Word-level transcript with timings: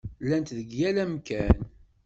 Llant 0.23 0.55
deg 0.57 0.69
yal 0.79 0.97
amkan. 1.03 1.57